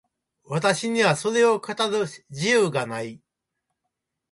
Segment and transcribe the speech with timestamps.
[0.45, 3.21] 私にはそれを語る自由がない。